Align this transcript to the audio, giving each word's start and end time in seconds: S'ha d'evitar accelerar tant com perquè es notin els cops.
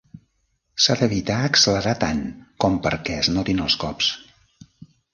S'ha 0.85 0.95
d'evitar 1.01 1.35
accelerar 1.49 1.95
tant 2.05 2.25
com 2.65 2.81
perquè 2.89 3.21
es 3.23 3.33
notin 3.39 3.65
els 3.67 3.81
cops. 3.87 4.13